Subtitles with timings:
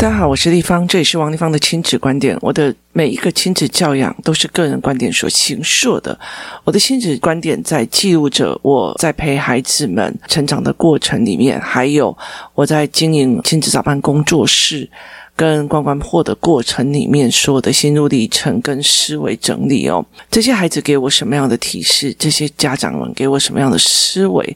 [0.00, 2.34] 大家好，我是立方，这里是王立方的亲子观点。
[2.40, 6.18] 我的每一个亲子教养都是个人观点所形塑的。
[6.64, 12.16] 我的亲子观点在记录着我在陪孩子们成长的过程里面，还有
[12.54, 14.88] 我在经营亲子早班工作室。
[15.40, 22.14] 跟关关破的过程里面，说的心路历程跟思维整理哦，这些孩子给我什么样的提示？
[22.18, 24.54] 这些家长们给我什么样的思维？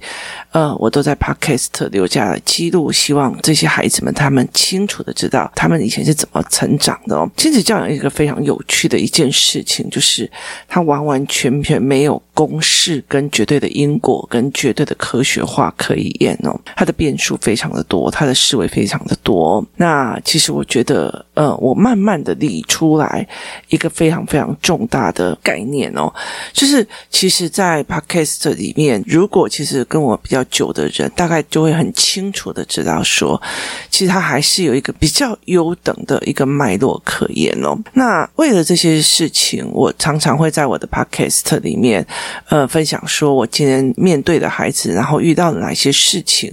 [0.52, 7.26] 呃，我都在 Podcast 留下了记录，希望这些孩子们他们清楚的知道他们以前是怎么成长的哦。
[7.34, 10.30] 亲子教养一个非常有趣的一件事情，就是
[10.68, 19.66] 它完完全全没有公式跟绝对的因果跟绝对的科学化可以验哦，它的变数非常的多，它的思维非常的多。
[19.76, 20.62] 那其实我。
[20.74, 23.24] 觉得呃，我慢慢的理出来
[23.68, 26.12] 一个非常非常重大的概念哦，
[26.52, 33.40] 就是其实，在 Podcast 里面，如果其实跟我比较久的人，大概就会很清楚的知道说，
[33.88, 37.78] 其实它还是有一个比较优等的一个脉络可言哦。
[37.92, 42.04] 那为了这些事情，我常常会在我的 Podcast 里面
[42.48, 46.52] 呃分享说，我今天面对的孩子，然后遇到了哪些事情，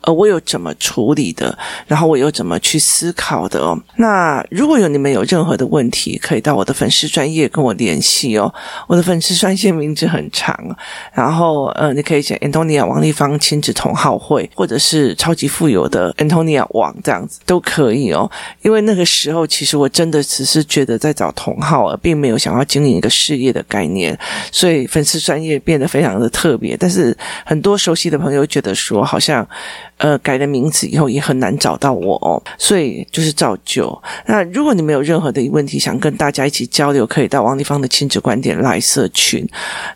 [0.00, 3.59] 呃，我有怎么处理的，然后我又怎么去思考的。
[3.60, 8.52] 哦，那如果有你们有任何的问题，可以到我的粉丝专业跟我联系哦。
[8.86, 10.56] 我的粉丝专页名字很长，
[11.12, 18.30] 然后呃，你可以写 Antonia 王丽芳亲子同好会，或者是超级富有的 Antonia 王这样子都可以哦。
[18.62, 24.18] 因为那个时候，其实我真的只是觉得在找同好，而并没有想要经营一个事业的概念，
[24.50, 26.76] 所以粉丝专业变得非常的特别。
[26.76, 29.46] 但是很多熟悉的朋友觉得说，好像
[29.98, 33.56] 呃改了名字以后也很难找到我哦，所以就是造。
[33.64, 39.46] 就那，如果你们有任何的问题想跟大家一起交流，可以到王丽芳的亲子观点来社群。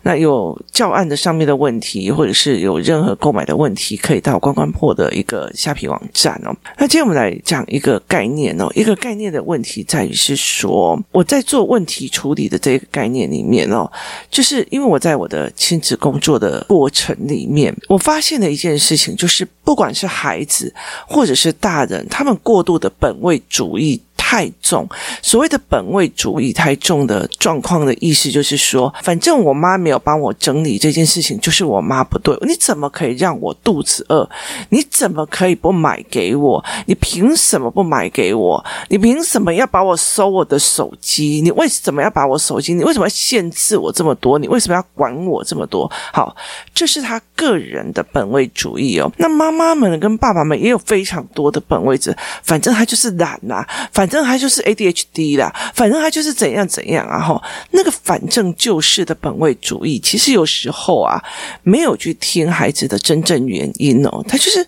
[0.03, 6.55] 那有教案的上面的问题，或者是有任何购买的问题，可以到关关破的一个虾皮网站哦。
[6.77, 13.91] 那今天我们来讲一个概念哦，一个概念的问题在于是说，我在做问题处理的这个概念里面哦，
[14.29, 20.73] 就是因为我在我的亲子工作的过程里面，我发现了一件事情，就是不管是孩子
[21.07, 23.34] 或者是大人，他们过度的本位。
[23.49, 24.01] 主义。
[24.27, 24.89] 太重，
[25.21, 32.35] 所谓的本位主义太重的状况的意思就是说，反正我妈没有帮我整理这件事情，就是我妈不对。
[32.41, 34.27] 你怎么可以让我肚子饿？
[34.69, 36.65] 你怎么可以不买给我？
[36.87, 38.65] 你凭什么不买给我？
[38.89, 41.39] 你凭什么要把我收我的手机？
[41.43, 42.73] 你为什么要把我手机？
[42.73, 44.39] 你为什么要限制我这么多？
[44.39, 45.89] 你为什么要管我这么多？
[46.11, 46.35] 好，
[46.73, 49.09] 这是他个人的本位主义哦。
[49.17, 54.14] 那妈妈们跟爸爸们也有非常多的本位者，反正他就是懒呐、啊，反正。
[54.15, 57.19] 反正他就是 ADHD 啦，反正他就是怎样怎样啊！
[57.19, 61.21] 哈，那个反正就是的本位主义，其实有时候啊，
[61.63, 64.65] 没有去听孩子的真正原因哦，他就是。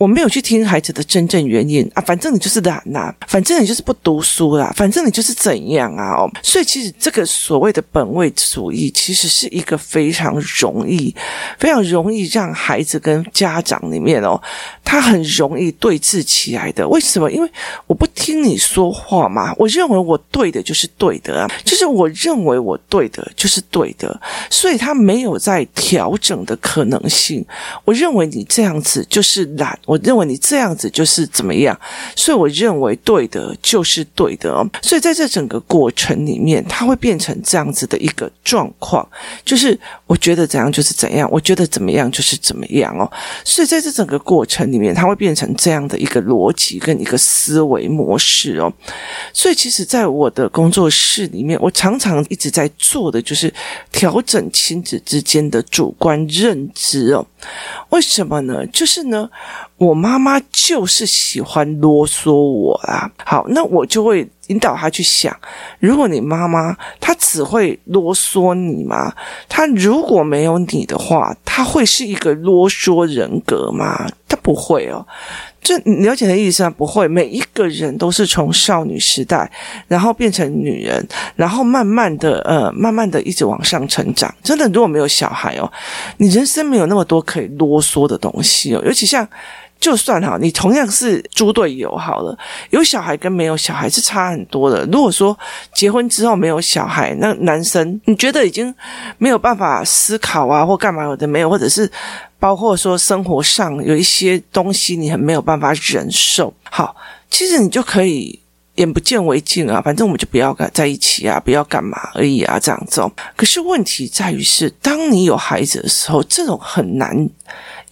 [0.00, 11.14] 我没有去听孩子的真正原因啊，反正你就是懒呐，反正你就是不读书啦，反正你就是怎样啊哦，所以其实这个所谓的本位主义，其实是一个非常容易、
[11.58, 14.40] 非常容易让孩子跟家长里面哦，
[14.82, 16.88] 他很容易对峙起来的。
[16.88, 17.30] 为什么？
[17.30, 17.50] 因为
[17.86, 24.18] 我不听你说话嘛，我认为我对的就是对的啊，就是我认为我对的就是对的，
[24.48, 27.44] 所以他没有在调整的可能性。
[27.84, 29.78] 我认为你这样子就是懒。
[29.90, 31.76] 我认为你这样子就是怎么样，
[32.14, 34.64] 所以我认为对的就是对的哦。
[34.80, 39.04] 所以在这整个过程里面，它会变成这样子的一个状况，
[39.44, 43.10] 就是我觉得怎样就是怎样，我觉得怎么样就是怎么样哦。
[43.44, 48.72] 所以在这整个过程里面，它会变成这样的一个逻辑跟一个思维模式哦。
[49.32, 53.52] 所以其实，在我的工作室里面，我常常一直在做的就是
[53.90, 57.26] 调整亲子之间的主观认知哦。
[57.88, 58.64] 为什么呢？
[58.68, 59.28] 就是呢。
[59.80, 63.10] 我妈妈就是喜欢啰嗦我啦。
[63.24, 65.34] 好，那我就会引导她去想：
[65.78, 69.10] 如果你妈妈她只会啰嗦你吗？
[69.48, 74.06] 她如果没有你的话，她会是一个啰嗦人格吗？
[74.28, 75.06] 她不会哦。
[75.62, 76.68] 这你了解的意思啊？
[76.68, 77.08] 不会。
[77.08, 79.50] 每一个人都是从少女时代，
[79.88, 84.34] 然后变成女人，然后慢慢的呃，慢慢的一直往上成长。
[84.42, 85.72] 真的，如果没有小孩哦，
[86.18, 89.26] 你人生没有那么多可以啰嗦的东西哦，尤其像。
[89.80, 92.38] 就算哈，你同样是猪队友好了，
[92.68, 94.84] 有小孩跟没有小孩是差很多的。
[94.92, 95.36] 如果说
[95.72, 98.72] 结婚之后没有小孩，那男生你觉得已经
[99.16, 101.90] 没有办法思考啊，或干嘛有的没有，或者是
[102.38, 106.52] 包括说生活上有一些东西你很没有办法忍受。
[106.70, 106.94] 好，
[107.30, 108.38] 其实你就可以
[108.74, 113.02] 眼不见为净啊，反正我们就不要在一起啊，不要干嘛而已啊，这样子。
[113.34, 117.26] 可是问题在于是，当你有孩子的时候，这种很难。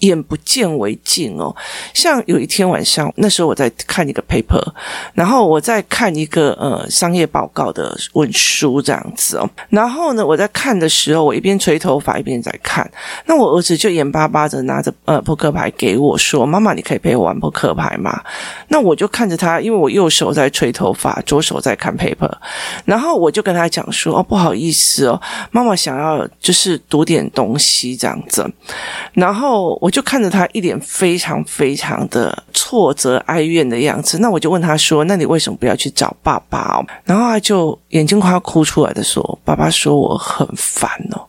[0.01, 1.55] 眼不见为净哦。
[1.95, 4.63] 像有一天晚上，那时候我在看一个 paper，
[5.15, 9.49] 然后我在看一个呃商业报告的文书这样子哦。
[9.71, 12.89] 然后呢，我在看的时候，我一边吹头发一边在看。
[13.27, 18.23] 那我儿子就眼巴巴的拿着呃扑克牌给我说：“妈妈，你可以陪我玩扑克牌吗？”
[18.69, 22.31] 那我就看着他，因为我右手在吹头发，左手在看 paper，
[22.85, 25.21] 然后我就跟他讲说：“哦，不好意思哦，
[25.51, 28.49] 妈妈想要就是读点东西这样子。”
[29.15, 34.19] 然后我我就看着他一脸非常非常的挫折哀怨的样子。
[34.19, 41.27] 那我就问他说：“那你为什么不要去找爸爸哦？”然后他就眼睛快要哭出来的说：“爸爸说我很烦哦。”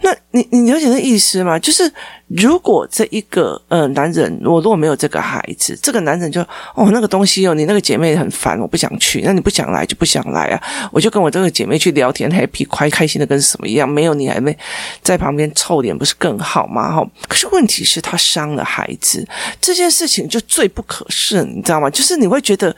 [0.00, 1.58] 那你你了解那意思吗？
[1.58, 1.92] 就是。
[2.28, 6.42] 如果这一个呃男人，我如果没有这个孩子，这个男人就
[6.74, 9.22] 哦那个东西哦，你那个姐妹很烦，我不想去。
[9.22, 13.88] 那你不想来就不想来啊，我就跟我这个姐妹去聊天，happy 快开心的跟什么一样。
[13.88, 14.56] 没有你还没
[15.02, 16.94] 在旁边臭脸，不是更好吗？
[16.94, 19.26] 哈，可是问题是他伤了孩子，
[19.60, 21.88] 这件事情就罪不可赦，你知道吗？
[21.88, 22.74] 就是你会觉得。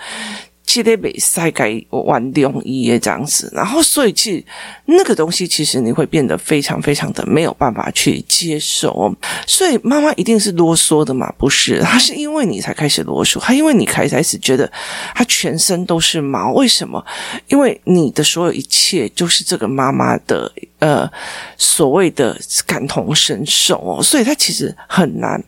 [0.73, 4.45] 记得比赛该玩容易耶，这样子，然后所以其实
[4.85, 9.13] 那个东西其实你会变得非常非常的没有办法去接受，
[9.49, 11.29] 所以妈妈一定是啰嗦的嘛？
[11.37, 14.71] 不是，她是因为你才开始啰嗦，她因为你开开始觉得
[15.13, 17.05] 她全身都是毛，为什么？
[17.49, 20.53] 因为你的所有一切就是这个妈妈的。
[20.81, 21.11] 呃，
[21.57, 22.37] 所谓的
[22.67, 25.43] 感同身受哦，所以它其实很难。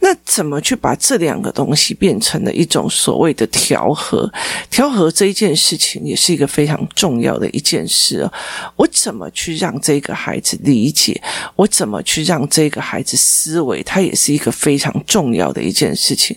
[0.00, 4.30] 那怎么去把这两个东西变成了一种所谓的调和？
[4.70, 8.32] 调和这一件事情也是一个非常重要的一件事哦。
[8.76, 11.20] 我怎么去让这个孩子理解？
[11.56, 13.82] 我怎么去让这个孩子思维？
[13.82, 16.36] 它也是一个非常重要的一件事情。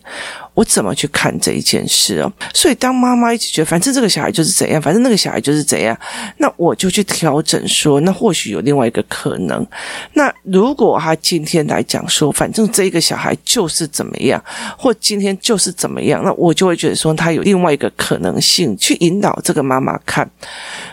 [0.54, 2.32] 我怎么去看这一件事哦？
[2.54, 5.98] 所以当妈妈一直觉得，反正这个小孩就是怎样，反正那个小孩就是怎样，
[6.38, 9.66] 那我就去调整说，那或许有另外一个可能。
[10.14, 14.44] 那如果他今天来讲说，反正这个小孩就是怎么样，
[14.78, 20.30] 或今天就是怎么样，那我就会觉得说，他有另外一个可能性去引导这个妈妈看。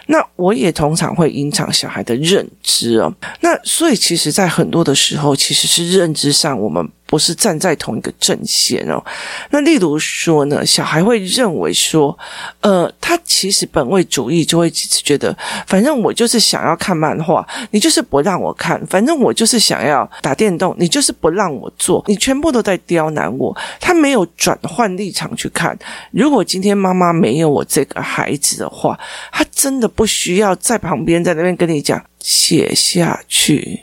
[0.06, 3.12] 那我也通常会影响小孩的认知哦。
[3.40, 6.88] 那所以其实，在很多的时候，其实是认知上我们。
[7.06, 9.02] 不是站在同一个阵线哦。
[9.50, 12.16] 那例如说呢，小孩会认为说，
[12.60, 15.36] 呃，他其实本位主义就会觉得，
[15.66, 23.56] 反正我就是想要看漫画，你就是不让我看；反正我就是想要打电动，你就是不让我做，你全部都在刁难我。
[23.80, 25.78] 他没有转换立场去看。
[26.10, 28.98] 如果今天妈妈没有我这个孩子的话，
[29.30, 33.82] 他真的不需要在旁边在那边跟你讲，写下去，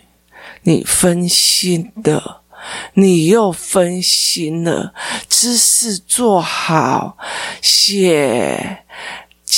[0.63, 2.42] 你分心的。
[2.93, 4.93] 你又分心了，
[5.27, 7.17] 姿势做好，
[7.61, 8.85] 写。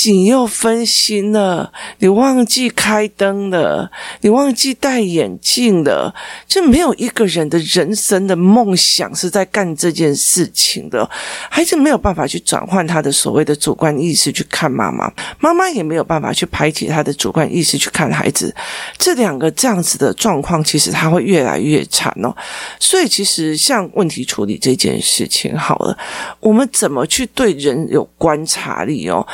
[0.04, 3.90] 你又分心了，你忘记开灯了，
[4.20, 6.14] 你忘记戴眼镜了，
[6.46, 11.08] 就没有一个人的人生的梦想是在干这件事情的。
[11.50, 18.54] 孩子没有办法去转换他的所谓的主观意识去看妈妈，妈妈也没有办法去排解他的主观意识去看孩子。
[18.96, 22.32] 这两个这样子的状况，其实他会越来越惨哦。
[22.78, 25.98] 所以，其实像问题处理这件事情，好了，
[26.40, 29.26] 我们怎么去对人有观察力哦？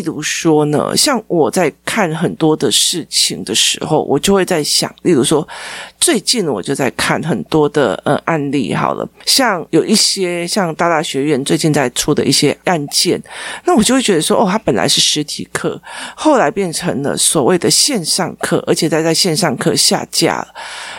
[0.00, 5.46] 例如说呢，像我在看很多的事情的时候，我就会在想，例如说，
[5.98, 13.22] 最近我就在看很多的呃案例，好了，像有一些像大大学院最近在出的一些案件，
[13.66, 15.78] 那我就会觉得说，哦，它本来是实体课，
[16.16, 20.48] 后来变成了所谓的线上课，而且在在线上课下架了。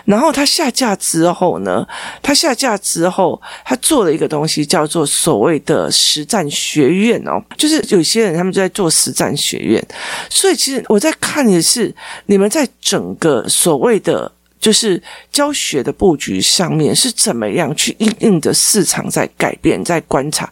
[0.05, 1.87] 然后他下架之后呢，
[2.21, 8.90] 他下架之后，他做了一个东西叫做所谓的实战学院哦，就是有些人他们就在做。
[8.91, 9.81] 实战学院，
[10.29, 11.93] 所以其实我在看的是
[12.25, 20.47] 你们在整个所谓的就是教学的布局上面是怎么样去应应的市场在改变，在观察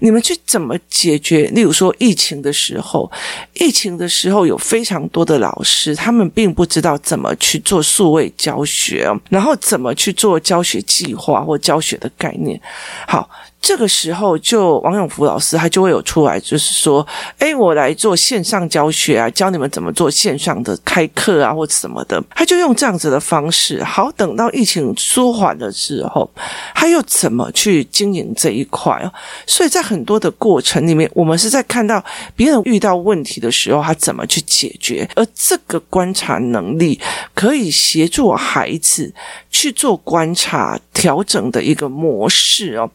[0.00, 1.44] 你们去怎么解决。
[1.54, 3.08] 例如说疫情的时候，
[3.54, 12.60] 疫情的时候有非常多的老师，他们并不知道怎么去做数位教学，然后怎么去做教学计划或教学的概念。
[13.06, 13.30] 好。
[13.62, 17.06] 这个时候，就王永福老师他就会有出来，就是说，
[17.38, 22.20] 诶，我来做线上教学啊，教你们怎么做线上的开课啊，或什么的。
[22.34, 23.82] 他就用这样子的方式。
[23.84, 26.28] 好，等到疫情舒缓了之后，
[26.74, 29.00] 他又怎么去经营这一块？
[29.46, 32.04] 所以在很多的过程里面，我们是在看到
[32.34, 37.00] 别人遇到问题的时候，他怎么去解决，而这个观察能力
[37.32, 39.14] 可以协助孩子
[39.52, 42.90] 去做观察、调整的一个模式哦。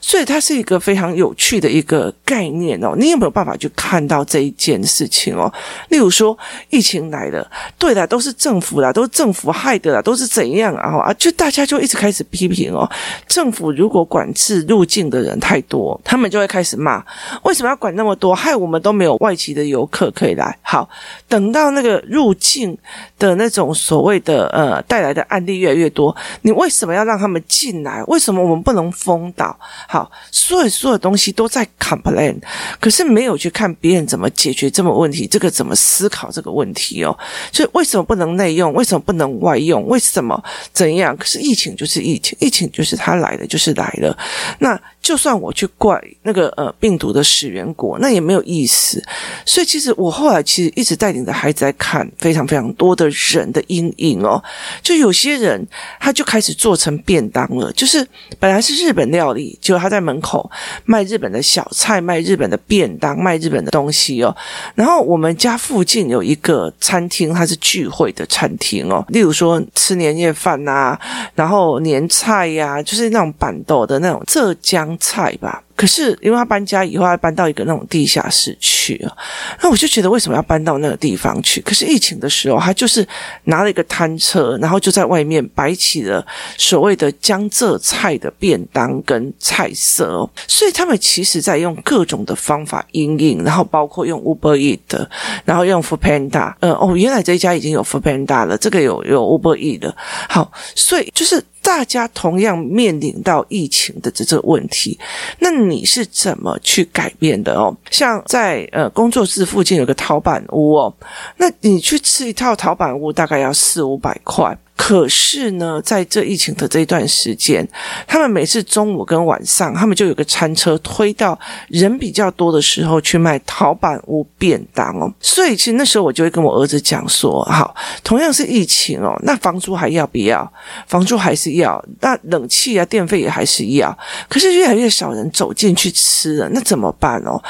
[0.00, 2.94] 所以它是一个非常有趣的一个概念哦。
[2.96, 5.52] 你有没有办法去看到这一件事情哦？
[5.88, 6.36] 例如说，
[6.70, 10.98] 疫情来了，对的，都是政府啦，都是政府害的啦，都是怎样啊？
[10.98, 12.88] 啊，就大家就一直开始批评哦。
[13.26, 17.02] 政府如果管制入境的人太多，他们就会开始骂：
[17.44, 18.34] 为什么要管那么多？
[18.34, 20.58] 害我们都没有外籍的游客可以来。
[20.62, 20.88] 好，
[21.28, 22.76] 等到那个入境
[23.18, 26.01] 的那种所谓的呃带来的案例越来越多，
[26.42, 28.02] 你为什么要让他们进来？
[28.04, 29.58] 为什么我们不能封岛？
[29.88, 32.36] 好，所有所有东西都在 complain，
[32.80, 37.16] 可是没有去看别人怎么解决这么问题，这个怎么思考这个问题哦？
[37.52, 38.72] 所以为什么不能内用？
[38.72, 39.86] 为什么不能外用？
[39.86, 40.42] 为什么
[40.72, 41.16] 怎样？
[41.16, 44.16] 可是疫情就是疫情，疫情就是它来了，就是来了。
[44.58, 49.02] 那就算我去怪那个呃病毒的始源国，那也没有意思。
[49.44, 54.42] 所以其实我后来其实一直带领着孩子在看非常非常多的人的阴影哦。
[54.80, 55.66] 就有些人
[55.98, 58.06] 他就开始做成便当了，就是
[58.38, 60.48] 本来是日本料理，结果他在门口
[60.84, 64.34] 卖日本的小菜，卖日本的便当，卖日本的东西哦。
[64.76, 70.96] 然后我们家附近有一个餐厅，它是聚会的餐厅哦，例如说吃年夜饭呐、
[71.34, 75.62] 然后年菜呀、就是那种板豆的那种浙江菜吧。
[75.76, 79.16] 可是，因为他搬家以后，他搬到一个那种地下室去去啊，
[79.62, 81.60] 那我就觉得为什么要搬到那个地方去？
[81.60, 83.06] 可是疫情的时候，他就是
[83.44, 86.24] 拿了一个摊车，然后就在外面摆起了
[86.56, 90.28] 所谓的江浙菜的便当跟菜色哦。
[90.48, 95.06] 所以他们其实在用各种的方法因应，然后包括用 Uber Eat，
[95.44, 96.54] 然后用 f o o Panda。
[96.60, 99.94] 呃，哦，原来这一家已经有 f o o Panda 了，这个有有 Uber Eat 的。
[100.28, 101.42] 好，所以就是。
[101.64, 104.98] 大家同样面临到疫情的这这个问题，
[105.38, 107.72] 那你是怎么去改变的哦？
[107.88, 110.92] 像在呃工作室附近有个陶板屋哦，
[111.36, 114.58] 那你去吃一套陶板屋大概要四五百块。
[114.84, 117.66] 可是呢，在这疫情的这一段时间，
[118.04, 125.08] 他们每次中午跟晚上，他们就有个餐车推到人比较多的时候去卖陶板屋便当哦。
[125.20, 127.72] 所以其实那时候我就会跟我儿子讲说：好，
[128.02, 130.52] 同样是疫情哦，那房租还要不要？
[130.88, 133.96] 房租还是要，那冷气啊、电费也还是要。
[134.28, 137.40] 可是越来越少人走进去吃了，那怎么办哦？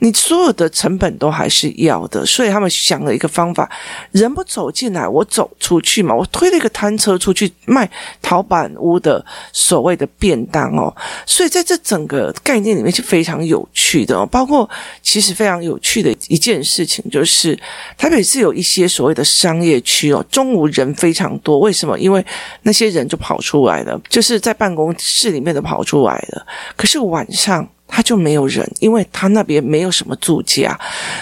[0.00, 3.66] 你所有的成本都还是要的，所以他们想了一个方法：
[4.10, 6.70] 人不走进来，我走出去嘛，我推了一个。
[6.82, 7.88] 餐车出去卖
[8.20, 10.92] 陶板屋的所谓的便当哦，
[11.24, 14.26] 所以在这整个概念里面是非常有趣的哦。
[14.26, 14.68] 包括
[15.00, 17.56] 其实非常有趣的一件事情，就是
[17.96, 21.60] 台北是有一些所谓的商业区哦，中午人非常多。
[21.60, 21.96] 为什么？
[22.00, 22.24] 因为
[22.62, 26.44] 那些人就跑出来了，就是在办公室里面都跑出来了。
[26.76, 27.68] 可是晚上。
[27.94, 30.74] 他就没有人，因为他那边没有什么住家，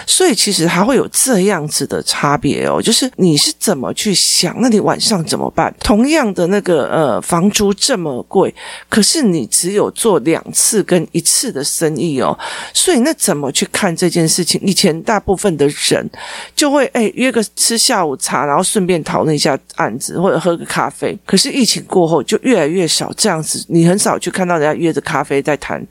[0.07, 2.81] 所以其实还会有这样子的差别哦。
[2.81, 5.75] 就是你是怎么去想，那你晚上怎么办？
[5.81, 8.55] 同样的那个呃房租这么贵，
[8.89, 12.39] 可是你只有做两次跟一次的生意哦，
[12.73, 14.61] 所以那怎么去看这件事情？
[14.65, 16.09] 以前大部分的人
[16.55, 21.19] 就会哎约个吃下午茶，然后顺便讨论一下案子或者喝个咖啡。
[21.27, 25.85] 可是疫情过后就越来越少这样子，你很少去看到人家约着咖啡在谈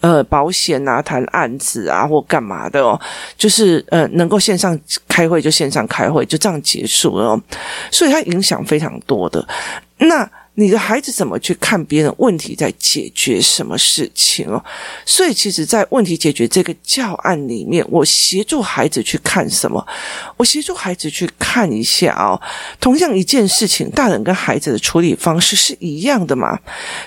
[0.00, 0.25] 呃。
[0.26, 3.00] 保险啊，谈案子啊，或干嘛的哦，
[3.36, 4.78] 就是呃，能够线上
[5.08, 7.42] 开会就线上开会，就这样结束了哦，
[7.90, 9.46] 所以它影响非常多的
[9.98, 10.28] 那。
[10.58, 14.62] 你的孩子怎么去看别人问题，在解决什么事情哦？
[15.04, 19.86] 所以，其实，在问题解决这个教案里面，我协助孩子去看什么？
[20.38, 22.40] 我协助孩子去看一下哦。
[22.80, 26.58] 同样一件事情，大人跟孩子的处理方式是一样的嘛？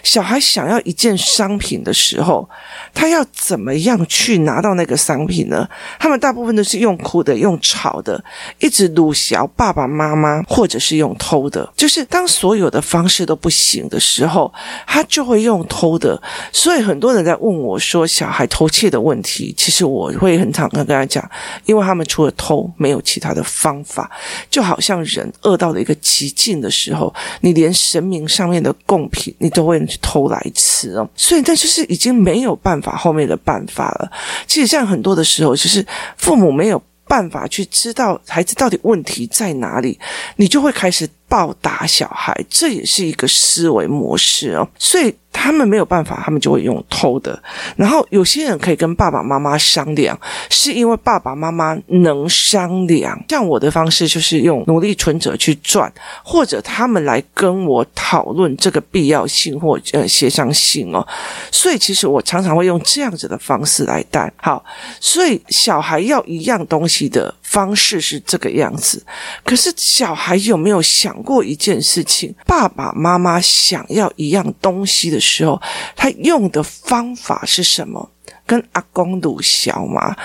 [0.04, 2.48] 小孩想要一件商品的时候，
[2.94, 5.68] 他要怎么样去拿到那个商品呢？
[6.00, 8.24] 他们大部分都是用哭的、用吵的，
[8.60, 11.68] 一直鲁小爸爸妈妈，或者是用偷的。
[11.76, 14.52] 就是当所有的方式都不行的时候，
[14.86, 16.22] 他就会用偷的。
[16.52, 21.30] 所以很多人在问我说：“小孩偷窃的问题。”其实我会很常跟他讲，
[21.66, 24.10] 因为他们除了偷，没有其他的方法。
[24.50, 31.10] 就好像人饿到了一个极境的时候，你连神明上面的贡品，你都会去偷来吃哦。
[31.16, 34.12] 所以，但就是已经没有办法后面的办法了。
[34.48, 35.86] 其实，像很多的时候，就是
[36.18, 40.00] 父母没有办法去知道孩子到底问题在哪里，
[40.36, 44.68] 你就会开始暴打小孩，这也是一个思维模式哦。
[44.78, 45.16] 所以。
[45.32, 47.42] 他们没有办法，他们就会用偷的。
[47.76, 50.20] 然后有些人可以跟爸爸妈妈商量，
[50.50, 53.18] 是因为爸爸妈妈能商量。
[53.30, 55.90] 像我的方式就是用努力存折去赚，
[56.24, 61.08] 或者他们来跟我讨论这个必要性或呃协商性哦。
[61.52, 64.34] 所以其实我常常会用这样子的方式来带。
[64.36, 64.66] 好，
[65.00, 69.04] 所以小孩要一样东西的方式是这个样子。
[69.44, 72.34] 可是小孩有没有想过一件事情？
[72.46, 75.60] 爸爸妈妈想要一样东西的时候，
[75.96, 78.12] 他用的方法是什么？
[78.46, 80.16] 跟阿公鲁小马？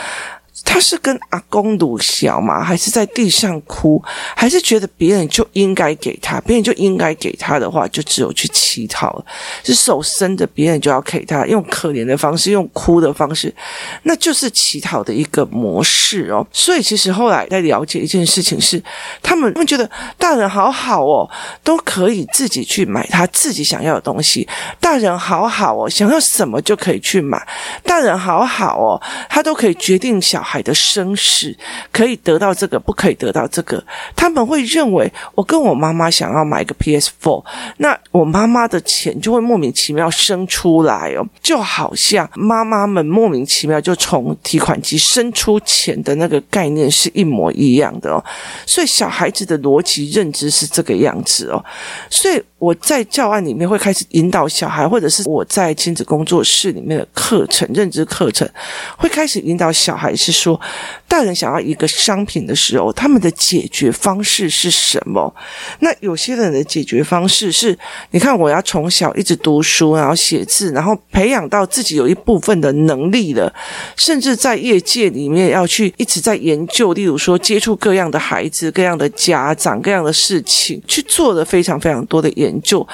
[0.65, 2.61] 他是跟阿公鲁小吗？
[2.65, 4.03] 还是在地上哭？
[4.35, 6.41] 还是觉得别人就应该给他？
[6.41, 9.25] 别人就应该给他的话，就只有去乞讨了。
[9.63, 13.55] 是手伸着，别人就要给他，用可怜的方式，用哭的方式，
[14.03, 16.45] 那就是乞讨的一个模式哦。
[16.51, 18.83] 所以其实后来在了解一件事情是，
[19.23, 21.31] 他们他们觉得大人好好哦，
[21.63, 24.49] 都可以自己去买他自己想要的东西。
[24.81, 27.41] 大人好好哦，想要什么就可以去买。
[27.85, 30.54] 大人好好哦，他都可以决定小孩。
[30.55, 31.53] 海的生死
[31.91, 33.83] 可以得到这个，不可以得到这个。
[34.15, 37.45] 他们会认为，我跟我妈妈想要买个 PS Four，
[37.79, 48.25] 那我妈妈的钱就会莫名其妙生出来哦，就好像妈妈们莫名其妙就从提款机生出钱的那个概念是一模一样的哦。
[48.65, 51.65] 所以小孩子的逻辑认知是这个样子哦。
[52.09, 58.49] 所以我在教案里面会开始引导小孩，或者是我在亲子工作室里面的课程、认知课程，
[58.97, 60.61] 会开始引导小孩是说。
[61.07, 65.33] 大人想要一个商品的时候，他们的解决方式是什么？
[65.79, 67.79] 那有些人的解决方式是，
[68.11, 73.53] 你看，我要从小一直读书，然后写字，然后培养到自己有一部分的能力了，
[73.97, 82.85] 甚至在业界里面要去一直在研究，例如说接触各样的孩子、各样的家长、各样的事情，去做了非常非常多的研究，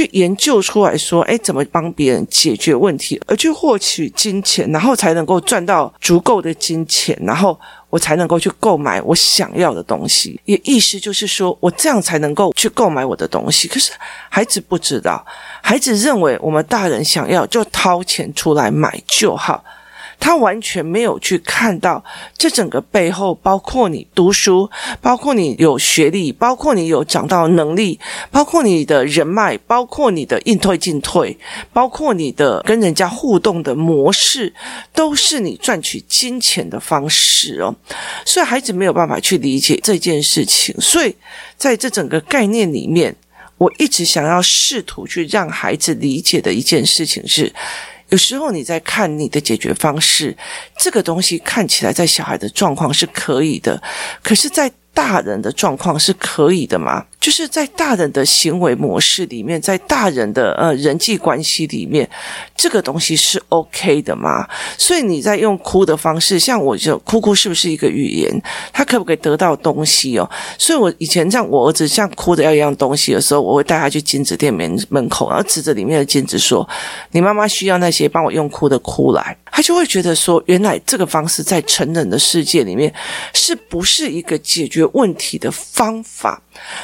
[0.00, 7.00] 去研究出来说，哎，怎么帮别人解决问题，而去获取金钱，然后才能够赚到足够的金钱。
[7.00, 10.38] 钱，然后我才能够去购买我想要的东西。
[10.44, 13.68] 也意思就是说，我这样才能够去购买我的东西。
[13.68, 13.92] 可是
[14.28, 15.24] 孩子不知道，
[15.62, 19.64] 孩子认为我们大人想要就掏钱出来买就好。
[20.20, 22.04] 他完全没有去看到
[22.36, 27.98] 这整个背后，包括你读书，包括你有学历，包括你有长到能力，
[28.30, 31.36] 包括你的人脉，包括你的应退进退，
[31.72, 34.52] 包括你的跟人家互动的模式，
[34.92, 37.74] 都是你赚取金钱的方式哦。
[38.26, 40.78] 所以孩子没有办法去理解这件事情。
[40.78, 41.16] 所以
[41.56, 43.16] 在这整个概念里面，
[43.56, 47.50] 我一直想要试图去让孩子理解的一件事情是。
[48.10, 50.36] 有时候你在看你的解决方式，
[50.78, 53.82] 这个东西看起来在小孩的状况是可以的，
[54.22, 57.04] 可是，在大人的状况是可以的吗？
[57.20, 62.08] 就是在大人的行为模式里面，在大人的呃人际关系里面，
[62.56, 64.48] 这个东西是 OK 的吗？
[64.78, 68.42] 所以你在用哭的方式，像我就哭哭是不是一个语言？
[68.72, 70.28] 他可不可以得到东西哦？
[70.58, 76.66] 所以我以前让我儿子像哭的要一样东西的时候，我会带他去金子店门门口，然后指着里面的金子说
[77.12, 82.92] ：“你妈妈需要那些，帮我用哭的哭来。”他就会觉得说，原来这个方式在成人的世界里面
[83.34, 86.40] 是不是一个解决问题的方法？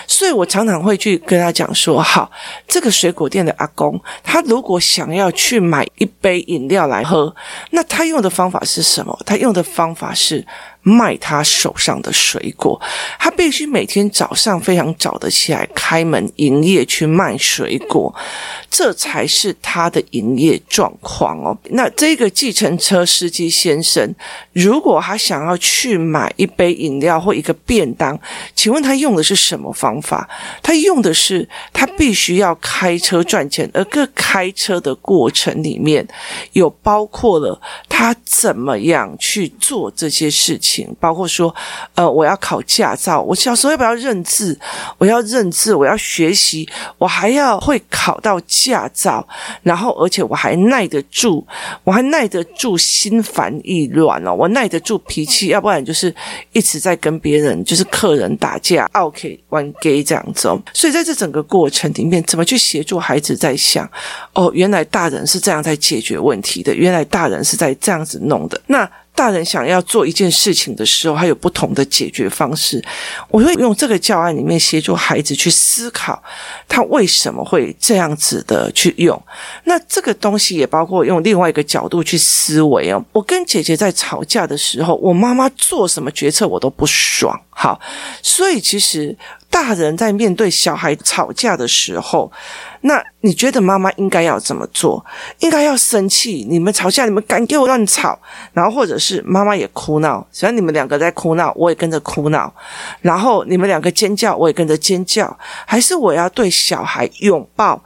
[0.07, 2.31] 所以我常常会去跟他讲说：好，
[2.67, 7.35] 这个水果店的阿公，他如果想要去买一杯饮料来喝，
[7.71, 9.19] 那他用的方法是什么？
[9.25, 10.47] 他用的方法是。
[10.87, 12.81] 卖他手上的水果，
[13.19, 18.15] 他必须每天早上非常早的起来开门营业去卖水果，
[18.71, 21.59] 这才是他的营业状况哦。
[21.71, 24.15] 那这个计程车司机先生，
[24.53, 28.17] 如果他想要去买一杯饮料或一个便当，
[28.55, 30.29] 请问他用的是什么方法？
[30.63, 36.07] 他用的是他必须要开车赚钱，而个开车的过程里面
[36.53, 40.76] 有包括了他怎么样去做这些事情。
[40.99, 41.55] 包括说，
[41.95, 44.59] 呃，我要考驾照，我小时候要不要认字？
[44.99, 49.27] 我要认字，我要学习，我还要会考到驾照，
[49.63, 51.47] 然后而且我还耐得住，
[51.85, 56.15] 我还耐得住心烦意乱哦，我耐得住脾气，要不然就是
[56.53, 60.61] 一直在跟别人，就是客人打架，OK，玩 gay 这样子哦。
[60.73, 63.89] 所以在这整个过程里面，怎么去协助孩子在想，
[64.35, 68.89] 哦，原来大人是这样在解决问题的，原来大人是在这样子弄的，那。
[69.17, 72.81] 大人想要做一件事情的时候，还有不同的解决方式。
[73.29, 76.23] 我会用这个教案里面协助孩子去思考，
[76.69, 79.21] 他为什么会这样子的去用。
[79.65, 83.03] 那这个东西也包括用另外一个角度去思维哦。
[83.13, 87.41] 我跟姐姐在吵架的时候，我妈妈做什么决策我都不爽。
[87.49, 87.81] 好，
[88.23, 89.17] 所以其实。
[89.57, 92.31] 大人在面对小孩吵架的时候，
[92.83, 95.03] 那你觉得妈妈应该要怎么做？
[95.39, 96.47] 应该要生气？
[96.47, 98.19] 你们吵架，你们敢给我乱吵？
[98.53, 102.53] 然后或者是妈妈也哭闹，只要你们两个在哭闹，我也跟着哭闹。
[103.01, 105.35] 然后你们两个尖叫，我也跟着尖叫。
[105.65, 107.83] 还是我要对小孩拥抱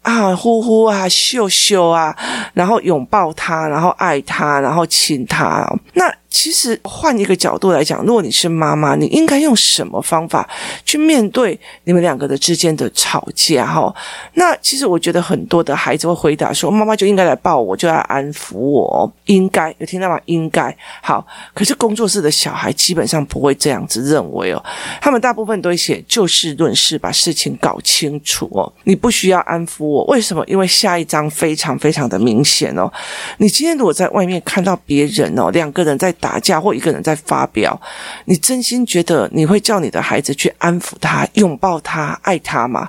[0.00, 2.16] 啊，呼呼啊，秀秀啊，
[2.54, 5.70] 然后拥抱他，然后爱他，然后亲他。
[5.92, 10.48] 那其实换一个角度来讲，如果你是妈妈，你应该用什么方法
[10.84, 13.66] 去面对你们两个的之间的吵架？
[13.66, 13.92] 哈，
[14.34, 20.20] 那其实我觉得很多的孩子会回答说：“妈妈就应该来抱我，就要安抚我，应该有听到吗？
[20.26, 24.64] 应该好。”可是工作室的小孩基本上不会这样子认为哦，
[25.00, 28.72] 他们大部分都会写就事论事，把事情搞清楚哦。
[28.84, 30.44] 你不需要安抚我，为什么？
[30.46, 32.88] 因为下一章非常非常的明显哦。
[33.38, 36.14] 你今天如果在外面看到别人哦，两个人在。
[36.20, 37.80] 打架或一个人在发飙，
[38.26, 42.88] 你真心觉得你会叫你的孩子去安抚他、拥抱他、爱他吗？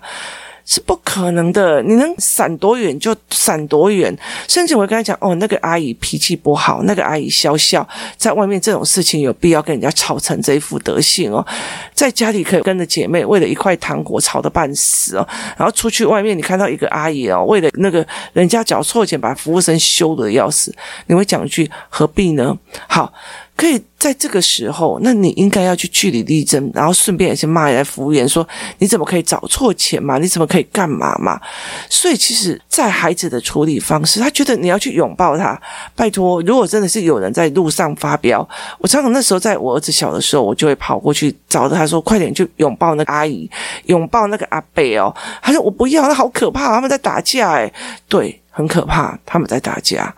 [0.65, 4.15] 是不可能的，你能闪多远就闪多远。
[4.47, 11.45] 甚至我会跟他讲：“哦，那个阿姨脾气不好，那个阿姨笑笑，在外面这种事情有必要跟人家吵成这一副德性哦？
[11.93, 20.74] 在家里可以跟着姐妹为了一块糖果吵得半死哦，然后出去外面你看到一个阿姨哦，为了那个人家缴错钱，把服务生羞得要死，
[21.08, 22.58] 你会讲一句何必呢？
[22.88, 23.13] 好。”
[23.62, 28.47] 可以在这个时候，那你应该要去据理力争，然后顺便也去骂一下服务员，说
[28.80, 30.17] 你怎么可以找错钱嘛？
[30.17, 31.39] 你怎么可以干嘛嘛？
[31.88, 35.62] 所以，其实，在孩子的处理方式，他觉得你要去拥抱他。
[35.95, 43.47] 拜托，如果真的是有人在路上发飙，我常常那时候在我儿子小的时候，我就会跑过去找着他说：“快点去拥抱那个阿姨，
[43.86, 47.71] 拥抱那个阿伯哦。”他说：“我不要，那好可怕，他们在打架。”诶，
[48.10, 50.13] 对，很可怕，他们在打架。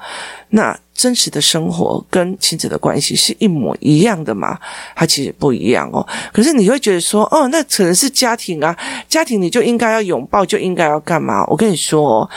[0.50, 0.78] 那。
[0.96, 4.58] 真实的生活跟亲子的关系是一模一样的吗？
[4.96, 6.08] 它其实不一样哦。
[6.32, 8.78] 可是你会觉得说，哦，那可能是家庭啊，
[9.10, 11.44] 家庭你就应该要拥抱，就应该要干嘛？
[11.48, 12.30] 我跟你说哦。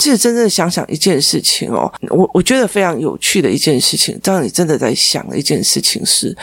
[0.00, 6.34] 其实真正想想一件事情哦，我我觉得非常有趣的一件事情，当你真的在想的一件事情是，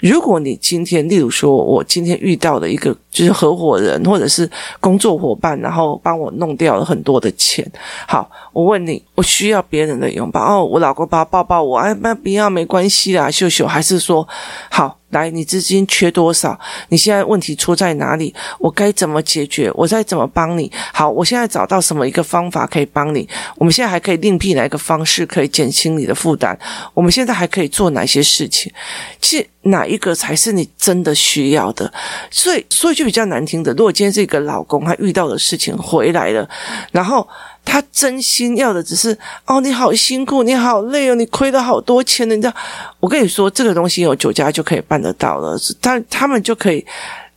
[0.00, 7.70] 如果你今天，例如说，我今天遇到的一个就是合伙人或者是工作伙伴，然后帮我弄掉了很多的钱，
[8.08, 14.26] 好，我问你，我需要别人的拥抱哦，我老公帮我抱抱我，哎，那不要没关系啦，秀秀，还是说
[14.70, 15.01] 好。
[15.12, 16.58] 来，你资金缺多少？
[16.88, 18.34] 你现在问题出在哪里？
[18.58, 19.70] 我该怎么解决？
[19.74, 20.70] 我再怎么帮你？
[20.92, 23.28] 好，我现在找到什么一个方法可以帮你？
[23.56, 26.56] 我们现在还可以另辟哪一个方式可以减轻你的负担？
[26.92, 28.72] 我们现在还可以做哪些事情？
[29.20, 31.92] 其实哪一个才是你真的需要的？
[32.30, 33.72] 所以，所以就比较难听的。
[33.74, 36.48] 如果今天这个老公他遇到的事情回来了，
[36.90, 37.28] 然后。
[37.64, 42.54] 他真心要的只是哦，你好辛苦，你好累哦，你亏了好多钱，你知道？
[43.00, 46.84] 我跟你说，这个东西有酒家就可以办得到了，他他们就可以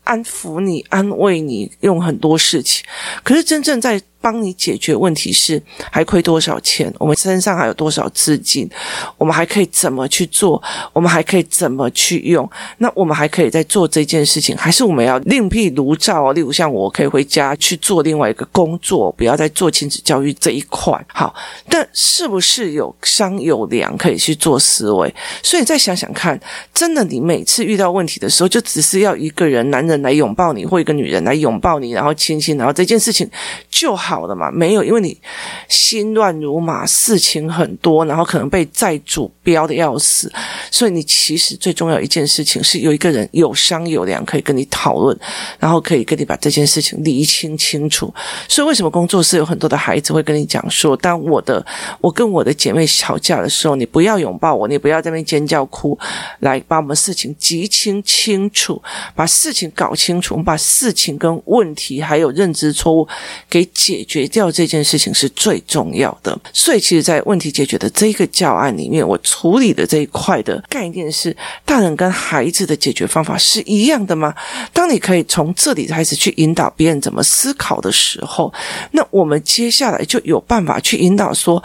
[0.04, 2.86] 安抚你、安慰你，用很多事情。
[3.24, 4.02] 可是真正在。
[4.26, 5.62] 帮你解决问题是
[5.92, 6.92] 还亏多少钱？
[6.98, 8.68] 我们身上还有多少资金？
[9.20, 10.60] 我们还可以怎么去做？
[10.94, 12.50] 我们还可以怎么去用？
[12.80, 16.32] 那我们还可以再做这件事情，还是我们要另辟炉灶？
[16.32, 21.00] 例如像我可以回家去做另外一个工作，不要再做亲子教育这一块。
[21.14, 21.32] 好，
[21.70, 25.14] 但是不是有商有量可以去做思维？
[25.44, 26.40] 所以再想想看，
[26.74, 33.30] 真的，你每次遇到问题的时候，就只是要一个人，男人来拥抱你，或一个女人来拥抱你，然后亲亲，然后这件事情
[33.70, 34.15] 就好。
[34.16, 35.20] 好的嘛，没有，因为你
[35.68, 40.32] 心乱如麻，事情很多，然后可能被债主飙的要死，
[40.72, 45.18] 所以你其实最重要一件事情是有一个人有商有量可以跟你讨论，
[45.60, 48.14] 然后可以跟你把这件事情理清清楚。
[48.48, 51.66] 所以为什么工作室有很多的孩子会跟你讲说，当我的
[52.00, 56.00] 我跟我的姐妹吵架的时候，你不要拥抱我，你不要在那边尖叫哭，
[56.40, 58.82] 来把我们事情厘清清楚，
[59.14, 63.06] 把事情搞清楚，我们把事情跟问题还有认知错误
[63.50, 64.05] 给解。
[64.06, 74.34] 解决掉这件事情是最重要的，所以其实，在问题解决的这个教案里面，我处理的这一块的概念是：大人跟孩子的解决方法是一样的吗？
[74.72, 78.54] 当你可以从这里开始去引导别人怎么思考的时候，
[78.92, 81.62] 那我们接下来就有办法去引导说。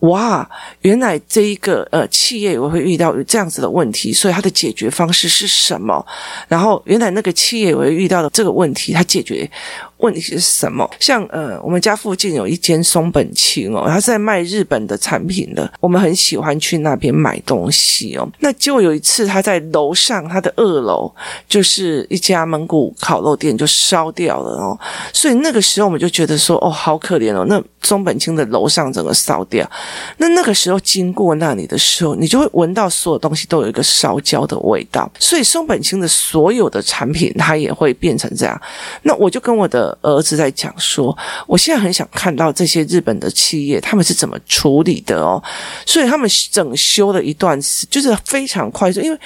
[0.00, 0.46] 哇，
[0.82, 6.04] 原来这一个呃企业也会遇到这样子的问题，所以它的解决方式是什么？
[6.46, 9.50] 然后原来那个企业也会遇到的这个问题，它解决
[9.98, 10.88] 问题是什么？
[10.98, 18.28] 像呃，我们家附近有一间松本清哦，他是在卖日本的产品的，我们很喜欢去那边买东西哦。
[18.40, 21.12] 那结果有一次，他在楼上，他的二楼
[21.48, 24.78] 就是一家蒙古烤肉店就烧掉了哦，
[25.12, 29.68] 所以那个时候我们就觉得说，哦，好可怜哦，那松本清的楼上整个烧掉。
[30.18, 38.60] 那那个时候经过那里的时候，你就会闻到所有东西都有一个烧焦的味道，所以松本清的所有的产品它也会变成这样。
[39.02, 41.16] 那我就跟我的儿子在讲说，
[41.46, 45.42] 我现在很想看到这些日本的企业他们是怎么处理的哦。
[45.86, 49.18] 所以他们整修了一段时，就是非常快速，因为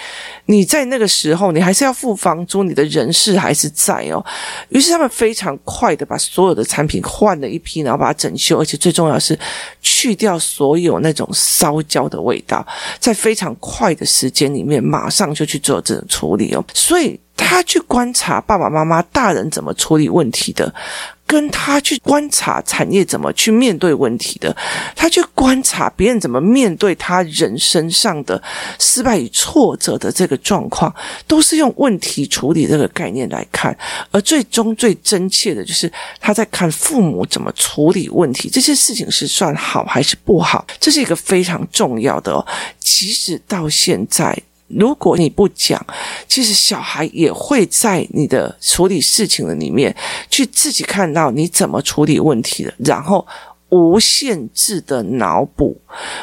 [0.46, 4.24] 你在那个时候你还是要付房租，你的人事还是在哦。
[4.68, 9.38] 于是他们非常快的把所有的产品换了一批，然后把它整修，而且最重要是
[9.80, 12.66] 去掉所有那种烧焦的味道，
[12.98, 16.64] 在非常快的时间里面马上就去做这种处理哦。
[16.74, 17.18] 所以。
[17.38, 20.74] 他去观察爸爸妈妈、大人怎么处理问题的，
[21.24, 24.54] 跟他去观察产业怎么去面对问题的，
[24.96, 28.42] 他去观察别人怎么面对他人生上的
[28.78, 30.92] 失败与挫折的这个状况，
[31.26, 33.74] 都是用问题处理这个概念来看，
[34.10, 42.44] 而最终最真切的就是他在看父母怎么处理问题，这些事情是算好还是不好，这是一个非常重要的哦。
[42.80, 44.36] 即使到现在。
[44.68, 45.84] 如果你不讲，
[46.28, 49.94] 其实小孩也会在你的处理事情的里面
[50.30, 53.26] 去自己看到你怎么处理问题的，然后。
[53.70, 55.78] 无限制的脑补，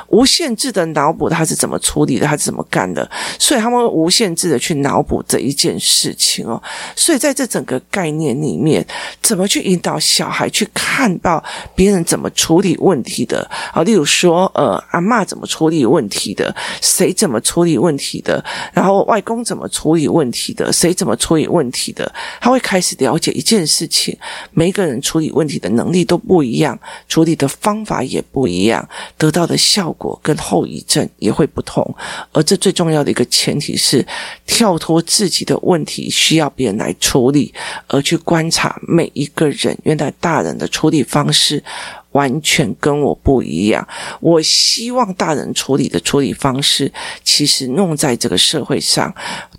[0.08, 2.26] 无限制的脑补，他是怎么处理的？
[2.26, 3.08] 他是怎么干的？
[3.38, 6.62] 所以他们会无限制的去脑补这一件事情哦。
[6.96, 8.86] 所以在这整个概念里面，
[9.22, 11.44] 怎么去引导小孩去看到
[11.76, 13.48] 别人怎么处理问题的？
[13.72, 16.56] 啊，例如说，呃，阿嬷怎么处理问题的？
[16.82, 18.44] 谁怎么处理问题的？
[18.74, 20.72] 然后外公怎么处理问题的？
[20.74, 22.12] 谁怎么处理问题的？
[22.42, 24.18] 他会开始了解一件事情，
[24.52, 26.78] 每个人处理问题的能力都不一样，
[27.08, 31.96] 处理的方法也不一样，得到的效果跟后遗症也会不同。
[32.32, 34.06] 而这最重要的一个前提是，
[34.46, 37.54] 跳脱自己的问题需要别人来处理，
[37.88, 41.64] 而去观察每一个人，原来大人的处理方式
[42.12, 43.88] 完全跟我不一样。
[44.22, 46.92] 我希望大人处理的处理方式，
[47.24, 49.14] 其实弄在这个社会上。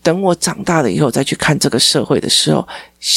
[0.06, 2.64] 等我长大了以后再去看这个社会的时候，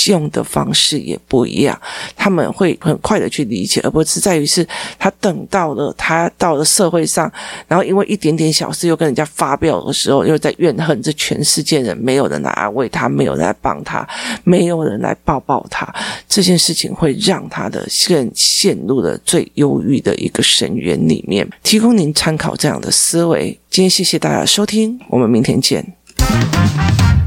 [0.08, 1.80] 用的方式也不一样。
[2.15, 7.32] 他们会很快的去理解，而不是在于是他等到了他到了社会上，
[7.67, 14.08] 然后因为一点点小事又跟人家发飙的时候，又在怨恨这全世界人，没有人来安慰他，没有人来帮他，
[14.43, 15.88] 没有人来抱抱他。
[16.28, 21.47] 这件事情会让他的陷陷入了最忧郁的一个深渊里面。
[21.62, 23.60] 提供您参考这样的思维。
[23.69, 25.98] 今天谢谢大家收听，我们明天见。
[26.31, 27.18] Thank you.